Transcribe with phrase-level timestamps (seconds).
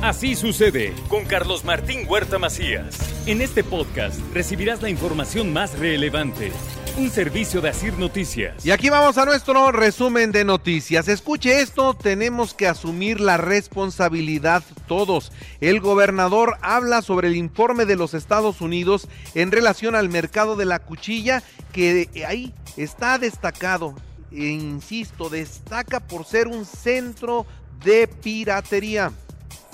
[0.00, 2.96] Así sucede con Carlos Martín Huerta Macías.
[3.26, 6.52] En este podcast recibirás la información más relevante.
[6.96, 8.64] Un servicio de Asir Noticias.
[8.64, 11.08] Y aquí vamos a nuestro resumen de noticias.
[11.08, 15.32] Escuche esto, tenemos que asumir la responsabilidad todos.
[15.60, 20.64] El gobernador habla sobre el informe de los Estados Unidos en relación al mercado de
[20.64, 23.96] la cuchilla que ahí está destacado.
[24.30, 27.46] E insisto, destaca por ser un centro
[27.82, 29.10] de piratería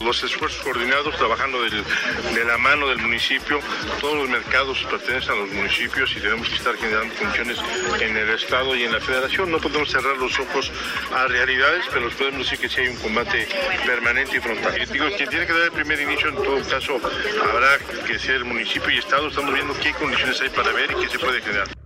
[0.01, 3.61] los esfuerzos coordinados trabajando de la mano del municipio.
[4.01, 7.59] Todos los mercados pertenecen a los municipios y tenemos que estar generando funciones
[8.01, 9.51] en el Estado y en la Federación.
[9.51, 10.71] No podemos cerrar los ojos
[11.15, 13.49] a realidades, pero podemos decir que sí hay un combate
[13.87, 14.81] permanente y frontal.
[14.81, 17.01] Y digo, quien tiene que dar el primer inicio, en todo caso,
[17.43, 19.29] habrá que ser el municipio y Estado.
[19.29, 21.84] Estamos viendo qué condiciones hay para ver y qué se puede generar.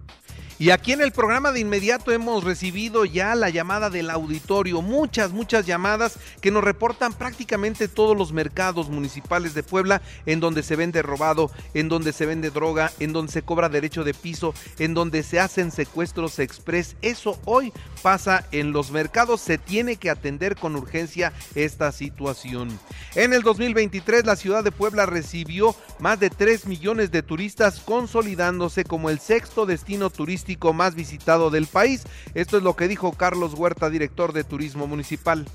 [0.61, 5.31] Y aquí en el programa de inmediato hemos recibido ya la llamada del auditorio, muchas,
[5.31, 10.75] muchas llamadas que nos reportan prácticamente todos los mercados municipales de Puebla en donde se
[10.75, 14.95] vende robado, en donde se vende droga, en donde se cobra derecho de piso, en
[14.95, 16.97] donde se hacen secuestros express.
[17.03, 22.77] Eso hoy pasa en los mercados, se tiene que atender con urgencia esta situación.
[23.14, 28.83] En el 2023 la ciudad de Puebla recibió más de 3 millones de turistas consolidándose
[28.83, 32.05] como el sexto destino turístico más visitado del país.
[32.35, 35.47] Esto es lo que dijo Carlos Huerta, director de Turismo Municipal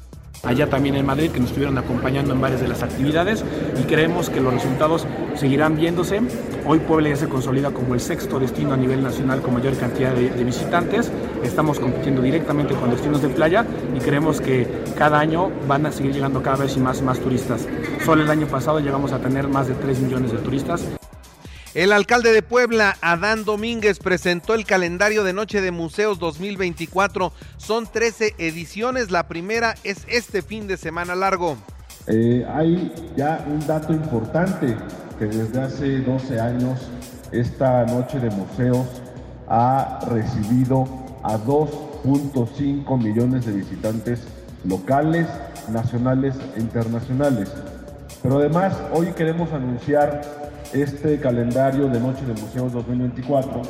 [0.43, 3.43] allá también en Madrid, que nos estuvieron acompañando en varias de las actividades
[3.79, 6.21] y creemos que los resultados seguirán viéndose.
[6.65, 10.13] Hoy Puebla ya se consolida como el sexto destino a nivel nacional con mayor cantidad
[10.13, 11.11] de, visitantes.
[11.43, 16.13] Estamos compitiendo directamente con destinos de playa y creemos que cada año van a seguir
[16.13, 17.67] llegando cada vez más, más turistas.
[18.03, 20.85] Solo el año pasado llegamos a tener más de 3 millones de turistas.
[21.73, 27.33] El alcalde de Puebla, Adán Domínguez, presentó el calendario de Noche de Museos 2024.
[27.57, 31.57] Son 13 ediciones, la primera es este fin de semana largo.
[32.05, 34.77] Eh, hay ya un dato importante
[35.17, 36.79] que desde hace 12 años
[37.31, 38.85] esta Noche de Museos
[39.47, 40.87] ha recibido
[41.23, 44.19] a 2.5 millones de visitantes
[44.63, 45.25] locales,
[45.69, 47.51] nacionales e internacionales.
[48.21, 50.42] Pero además hoy queremos anunciar
[50.73, 53.61] este calendario de Noche de Museos 2024.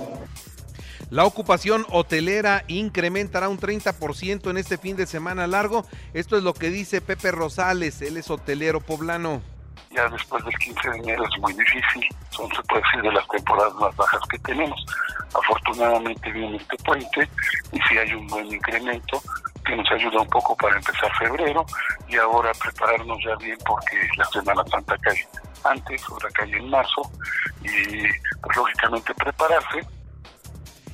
[1.10, 5.86] La ocupación hotelera incrementará un 30% en este fin de semana largo.
[6.14, 9.42] Esto es lo que dice Pepe Rosales, él es hotelero poblano.
[9.92, 13.28] Ya después del 15 de enero es muy difícil, son se puede decir de las
[13.28, 14.84] temporadas más bajas que tenemos.
[15.36, 17.30] Afortunadamente viene este puente
[17.72, 19.22] y si hay un buen incremento
[19.64, 21.66] que nos ayuda un poco para empezar febrero
[22.08, 25.28] y ahora prepararnos ya bien porque la Semana Santa cae
[25.66, 27.12] antes, ahora cae en marzo
[27.64, 28.04] y
[28.42, 29.88] pues, lógicamente prepararse.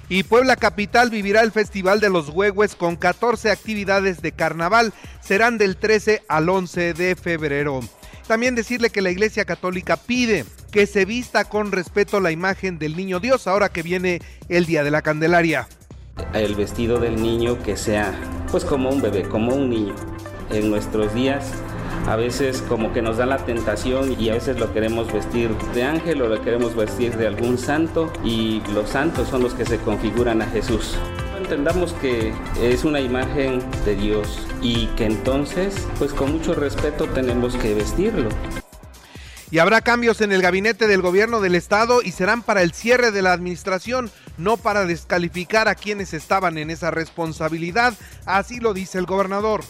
[0.10, 4.92] Y Puebla Capital vivirá el Festival de los Huehues con 14 actividades de carnaval.
[5.22, 7.82] Serán del 13 al 11 de febrero.
[8.28, 12.96] También decirle que la Iglesia Católica pide que se vista con respeto la imagen del
[12.96, 15.68] Niño Dios ahora que viene el Día de la Candelaria.
[16.34, 18.14] El vestido del niño que sea
[18.52, 19.96] pues como un bebé, como un niño.
[20.52, 21.54] En nuestros días
[22.08, 25.84] a veces como que nos da la tentación y a veces lo queremos vestir de
[25.84, 29.78] ángel o lo queremos vestir de algún santo y los santos son los que se
[29.78, 30.96] configuran a Jesús.
[31.38, 37.56] Entendamos que es una imagen de Dios y que entonces pues con mucho respeto tenemos
[37.56, 38.30] que vestirlo.
[39.52, 43.12] Y habrá cambios en el gabinete del gobierno del estado y serán para el cierre
[43.12, 47.96] de la administración, no para descalificar a quienes estaban en esa responsabilidad,
[48.26, 49.64] así lo dice el gobernador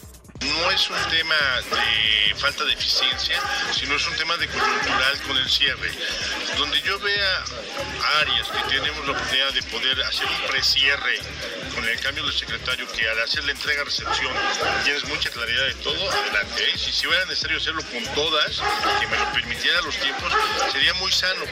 [0.80, 3.38] es un tema de falta de eficiencia,
[3.70, 5.90] sino es un tema de coyuntural con el cierre.
[6.56, 7.44] Donde yo vea
[8.20, 11.18] áreas que tenemos la oportunidad de poder hacer un precierre
[11.74, 14.32] con el cambio del secretario, que al hacer la entrega-recepción
[14.84, 16.64] tienes mucha claridad de todo, adelante.
[16.64, 16.78] ¿eh?
[16.78, 18.62] Si, si fuera necesario hacerlo con todas,
[19.00, 20.32] que me lo permitieran los tiempos,
[20.72, 21.44] sería muy sano.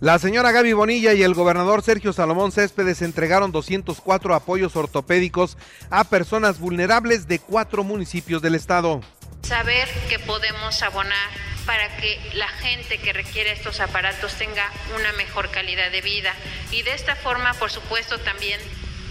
[0.00, 5.56] La señora Gaby Bonilla y el gobernador Sergio Salomón Céspedes entregaron 204 apoyos ortopédicos
[5.88, 9.00] a personas vulnerables de cuatro municipios del estado.
[9.42, 11.30] Saber que podemos abonar
[11.64, 14.68] para que la gente que requiere estos aparatos tenga
[14.98, 16.34] una mejor calidad de vida
[16.72, 18.60] y de esta forma, por supuesto, también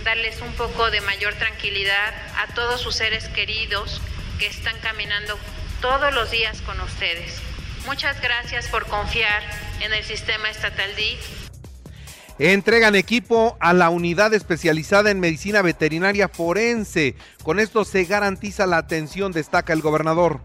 [0.04, 4.02] darles un poco de mayor tranquilidad a todos sus seres queridos
[4.38, 5.40] que están caminando
[5.82, 7.40] todos los días con ustedes.
[7.86, 9.44] Muchas gracias por confiar
[9.82, 11.44] en el sistema estatal DIF.
[12.40, 17.16] Entregan equipo a la unidad especializada en medicina veterinaria forense.
[17.44, 20.42] Con esto se garantiza la atención, destaca el gobernador.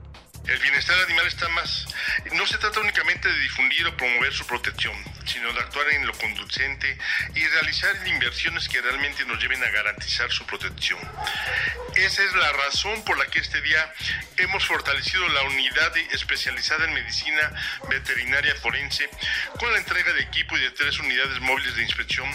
[0.48, 1.86] El bienestar animal está más.
[2.32, 4.94] No se trata únicamente de difundir o promover su protección,
[5.26, 6.96] sino de actuar en lo conducente
[7.34, 10.98] y realizar inversiones que realmente nos lleven a garantizar su protección.
[11.96, 13.92] Esa es la razón por la que este día
[14.38, 17.52] hemos fortalecido la unidad especializada en medicina
[17.90, 19.10] veterinaria forense
[19.58, 22.26] con la entrega de equipo y de tres unidades móviles de inspección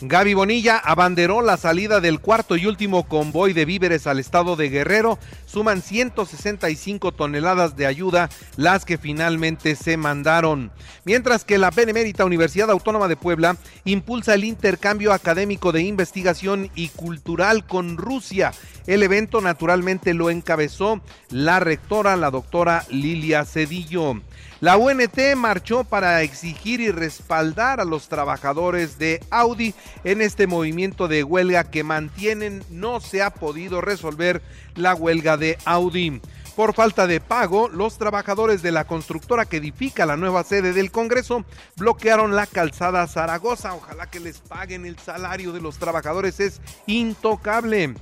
[0.00, 4.68] Gaby Bonilla abanderó la salida del cuarto y último convoy de víveres al estado de
[4.68, 5.18] Guerrero.
[5.44, 10.70] Suman 165 toneladas de ayuda las que finalmente se mandaron.
[11.04, 16.90] Mientras que la Benemérita Universidad Autónoma de Puebla impulsa el intercambio académico de investigación y
[16.90, 18.52] cultural con Rusia.
[18.86, 24.20] El evento naturalmente lo encabezó la rectora, la doctora Lilia Cedillo.
[24.60, 29.72] La UNT marchó para exigir y respaldar a los trabajadores de Audi
[30.02, 32.64] en este movimiento de huelga que mantienen.
[32.68, 34.42] No se ha podido resolver
[34.74, 36.20] la huelga de Audi.
[36.56, 40.90] Por falta de pago, los trabajadores de la constructora que edifica la nueva sede del
[40.90, 41.44] Congreso
[41.76, 43.74] bloquearon la calzada Zaragoza.
[43.74, 47.94] Ojalá que les paguen el salario de los trabajadores, es intocable.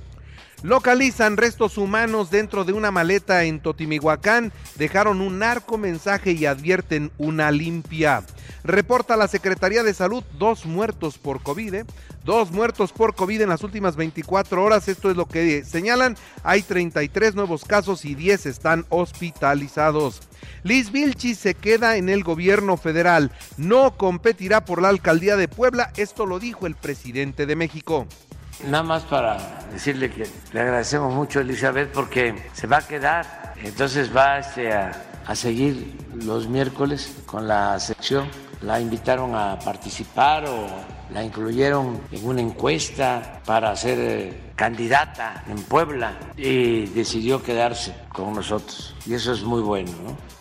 [0.63, 7.11] Localizan restos humanos dentro de una maleta en Totimihuacán, dejaron un narco mensaje y advierten
[7.19, 8.23] una limpia.
[8.63, 11.85] Reporta la Secretaría de Salud dos muertos por COVID, ¿eh?
[12.25, 16.63] dos muertos por COVID en las últimas 24 horas, esto es lo que señalan, hay
[16.63, 20.21] 33 nuevos casos y 10 están hospitalizados.
[20.63, 25.93] Liz Vilchi se queda en el gobierno federal, no competirá por la alcaldía de Puebla,
[25.97, 28.07] esto lo dijo el presidente de México.
[28.65, 29.37] Nada más para
[29.71, 34.73] decirle que le agradecemos mucho a Elizabeth porque se va a quedar, entonces va este,
[34.73, 34.91] a,
[35.25, 38.27] a seguir los miércoles con la sección.
[38.61, 40.67] La invitaron a participar o
[41.13, 48.33] la incluyeron en una encuesta para ser eh, candidata en Puebla y decidió quedarse con
[48.33, 48.95] nosotros.
[49.05, 50.36] Y eso es muy bueno, ¿no?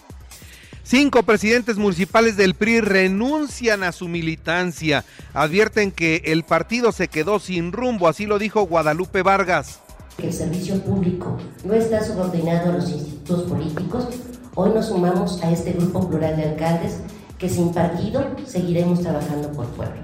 [0.89, 5.05] Cinco presidentes municipales del PRI renuncian a su militancia.
[5.35, 9.81] Advierten que el partido se quedó sin rumbo, así lo dijo Guadalupe Vargas.
[10.23, 14.07] El servicio público no está subordinado a los institutos políticos.
[14.55, 16.99] Hoy nos sumamos a este grupo plural de alcaldes
[17.37, 20.03] que sin partido seguiremos trabajando por pueblo.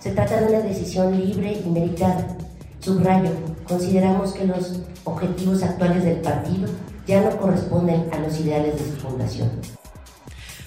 [0.00, 2.36] Se trata de una decisión libre y meritada.
[2.80, 3.30] Subrayo,
[3.68, 6.68] consideramos que los objetivos actuales del partido
[7.06, 9.77] ya no corresponden a los ideales de su fundación.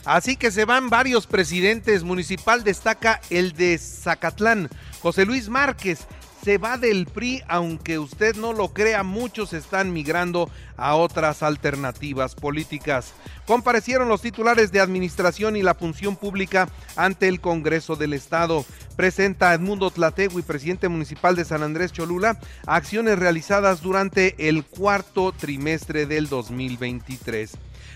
[0.05, 2.03] Así que se van varios presidentes.
[2.03, 4.69] Municipal destaca el de Zacatlán,
[5.01, 6.07] José Luis Márquez.
[6.43, 12.33] Se va del PRI, aunque usted no lo crea, muchos están migrando a otras alternativas
[12.33, 13.13] políticas.
[13.45, 18.65] Comparecieron los titulares de Administración y la Función Pública ante el Congreso del Estado.
[18.95, 26.07] Presenta Edmundo Tlategui, presidente municipal de San Andrés Cholula, acciones realizadas durante el cuarto trimestre
[26.07, 27.51] del 2023.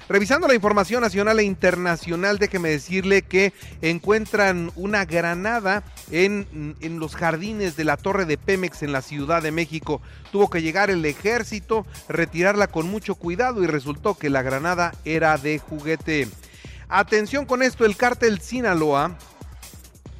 [0.07, 7.15] Revisando la información nacional e internacional, déjeme decirle que encuentran una granada en, en, los
[7.15, 10.01] jardines de la torre de Pemex en la Ciudad de México.
[10.31, 15.37] Tuvo que llegar el ejército, retirarla con mucho cuidado y resultó que la granada era
[15.37, 16.27] de juguete.
[16.87, 19.17] Atención con esto, el cártel Sinaloa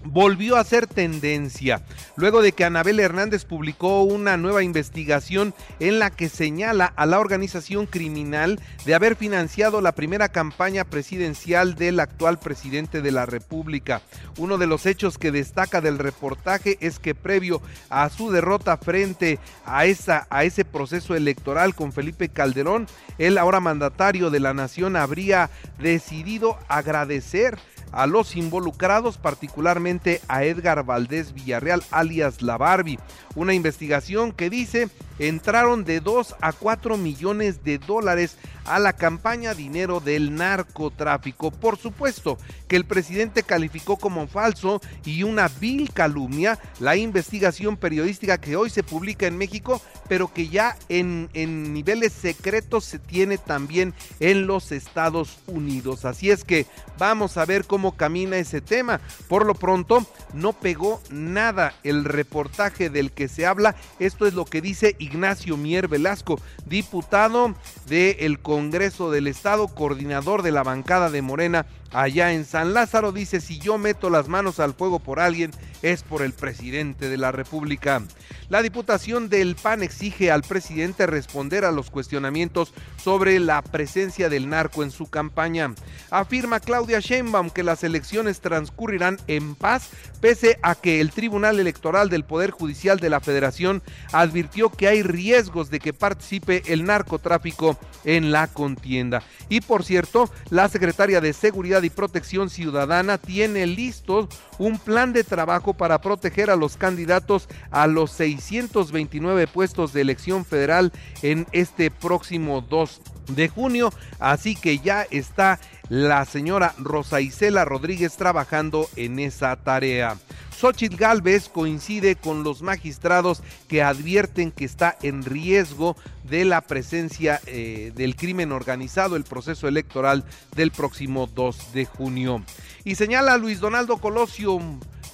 [0.06, 1.82] volvió a ser tendencia,
[2.16, 7.20] luego de que Anabel Hernández publicó una nueva investigación en la que señala a la
[7.20, 14.02] organización criminal de haber financiado la primera campaña presidencial del actual presidente de la República.
[14.38, 19.40] Uno de los hechos que destaca del reportaje es que previo a su derrota frente
[19.66, 22.88] a, esa, a ese proceso electoral con Felipe Calderón,
[23.18, 25.50] el ahora mandatario de la nación habría
[25.80, 27.58] decidido agradecer
[27.92, 33.00] a los involucrados, particularmente a Edgar Valdés Villarreal, alias La Barbie.
[33.36, 34.90] Una investigación que dice
[35.20, 41.52] entraron de 2 a 4 millones de dólares a la campaña dinero del narcotráfico.
[41.52, 48.38] Por supuesto que el presidente calificó como falso y una vil calumnia la investigación periodística
[48.38, 53.38] que hoy se publica en México, pero que ya en, en niveles secretos se tiene
[53.38, 56.06] también en los Estados Unidos.
[56.06, 56.66] Así es que
[56.98, 59.00] vamos a ver cómo camina ese tema.
[59.28, 63.76] Por lo pronto, no pegó nada el reportaje del que se habla.
[64.00, 67.56] Esto es lo que dice Ignacio Mier Velasco, diputado
[67.88, 73.12] del Congreso del Estado, coordinador de la bancada de Morena allá en San Lázaro.
[73.12, 77.18] Dice, si yo meto las manos al fuego por alguien, es por el presidente de
[77.18, 78.02] la República.
[78.48, 84.50] La Diputación del PAN exige al presidente responder a los cuestionamientos sobre la presencia del
[84.50, 85.74] narco en su campaña.
[86.12, 89.90] Afirma Claudia Sheinbaum que las elecciones transcurrirán en paz
[90.22, 95.04] pese a que el Tribunal Electoral del Poder Judicial de la Federación advirtió que hay
[95.04, 99.24] riesgos de que participe el narcotráfico en la contienda.
[99.50, 105.24] Y por cierto, la secretaria de Seguridad y Protección Ciudadana tiene listo un plan de
[105.24, 111.92] trabajo para proteger a los candidatos a los 629 puestos de elección federal en este
[111.92, 119.20] próximo 2 de junio, así que ya está la señora Rosa Isela Rodríguez trabajando en
[119.20, 120.18] esa tarea.
[120.58, 127.42] Xochitl Galvez coincide con los magistrados que advierten que está en riesgo de la presencia
[127.46, 130.24] eh, del crimen organizado, el proceso electoral
[130.56, 132.44] del próximo 2 de junio.
[132.86, 134.60] Y señala Luis Donaldo Colosio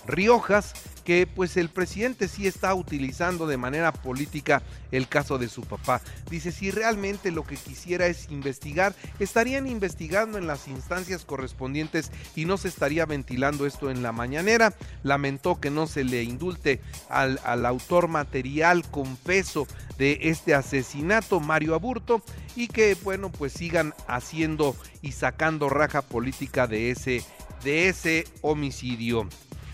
[0.06, 5.64] Riojas que pues el presidente sí está utilizando de manera política el caso de su
[5.64, 6.02] papá.
[6.30, 12.46] Dice, si realmente lo que quisiera es investigar, estarían investigando en las instancias correspondientes y
[12.46, 14.74] no se estaría ventilando esto en la mañanera.
[15.04, 19.68] Lamentó que no se le indulte al, autor material confeso
[19.98, 22.22] de este asesinato, Mario Aburto,
[22.56, 27.24] y que bueno, pues sigan haciendo y sacando raja política de ese,
[27.64, 29.28] de ese homicidio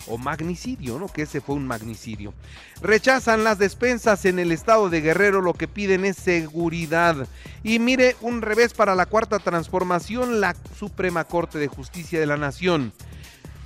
[0.08, 1.08] o magnicidio, ¿no?
[1.08, 2.34] Que ese fue un magnicidio.
[2.80, 7.26] Rechazan las despensas en el estado de Guerrero, lo que piden es seguridad.
[7.62, 12.36] Y mire, un revés para la cuarta transformación, la Suprema Corte de Justicia de la
[12.36, 12.92] Nación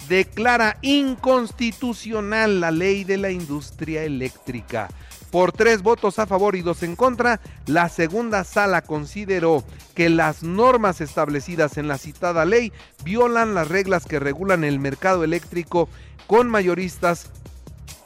[0.09, 4.89] declara inconstitucional la ley de la industria eléctrica.
[5.33, 10.43] Por tres votos a favor y dos en contra, la segunda sala consideró que las
[10.43, 12.71] normas establecidas en la citada ley
[13.03, 15.89] violan las reglas que regulan el mercado eléctrico
[16.27, 17.31] con mayoristas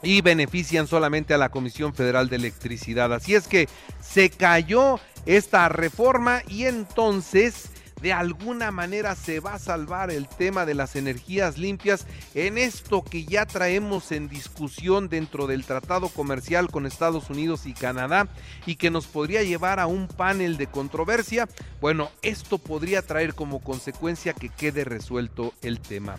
[0.01, 3.13] y benefician solamente a la Comisión Federal de Electricidad.
[3.13, 3.67] Así es que
[3.99, 10.65] se cayó esta reforma y entonces de alguna manera se va a salvar el tema
[10.65, 16.69] de las energías limpias en esto que ya traemos en discusión dentro del tratado comercial
[16.69, 18.27] con Estados Unidos y Canadá
[18.65, 21.47] y que nos podría llevar a un panel de controversia.
[21.81, 26.17] Bueno, esto podría traer como consecuencia que quede resuelto el tema.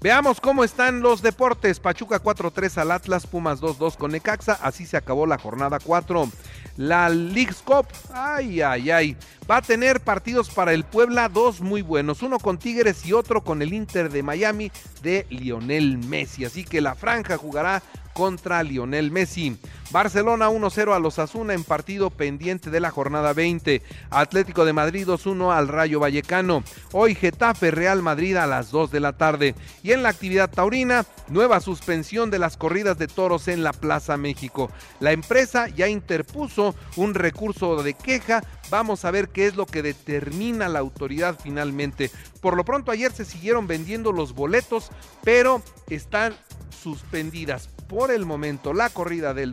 [0.00, 1.80] Veamos cómo están los deportes.
[1.80, 4.52] Pachuca 4-3 al Atlas, Pumas 2-2 con Necaxa.
[4.62, 6.30] Así se acabó la jornada 4.
[6.78, 9.16] La League's Cup, ay, ay, ay.
[9.50, 12.22] Va a tener partidos para el Puebla, dos muy buenos.
[12.22, 14.70] Uno con Tigres y otro con el Inter de Miami
[15.02, 16.44] de Lionel Messi.
[16.44, 17.82] Así que la franja jugará
[18.12, 19.58] contra Lionel Messi.
[19.90, 23.80] Barcelona 1-0 a los Asuna en partido pendiente de la jornada 20.
[24.10, 26.62] Atlético de Madrid 2-1 al Rayo Vallecano.
[26.92, 29.54] Hoy Getafe Real Madrid a las 2 de la tarde.
[29.82, 34.18] Y en la actividad taurina, nueva suspensión de las corridas de toros en la Plaza
[34.18, 34.70] México.
[35.00, 38.44] La empresa ya interpuso un recurso de queja.
[38.68, 42.10] Vamos a ver qué es lo que determina la autoridad finalmente.
[42.42, 44.90] Por lo pronto ayer se siguieron vendiendo los boletos,
[45.24, 46.34] pero están
[46.82, 49.52] suspendidas por el momento la corrida del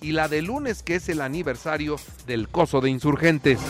[0.00, 3.60] y la de lunes que es el aniversario del Coso de Insurgentes.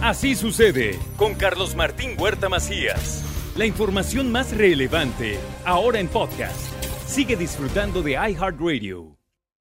[0.00, 3.24] Así sucede con Carlos Martín Huerta Macías.
[3.56, 6.58] La información más relevante ahora en podcast.
[7.06, 9.11] Sigue disfrutando de iHeartRadio.